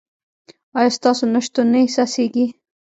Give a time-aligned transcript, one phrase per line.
[0.77, 2.45] ایا ستاسو نشتون نه احساسیږي؟